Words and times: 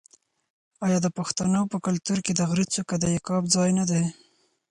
آیا 0.85 0.99
د 1.03 1.07
پښتنو 1.17 1.61
په 1.71 1.77
کلتور 1.85 2.17
کې 2.25 2.33
د 2.35 2.41
غره 2.49 2.65
څوکه 2.73 2.95
د 2.99 3.05
عقاب 3.15 3.43
ځای 3.55 3.69
نه 3.79 3.85
دی؟ 3.89 4.03